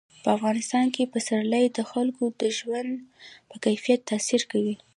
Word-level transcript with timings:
په 0.23 0.29
افغانستان 0.37 0.85
کې 0.95 1.11
پسرلی 1.13 1.65
د 1.71 1.79
خلکو 1.91 2.23
د 2.41 2.43
ژوند 2.57 2.91
په 3.49 3.55
کیفیت 3.65 3.99
تاثیر 4.11 4.41
کوي. 4.51 4.75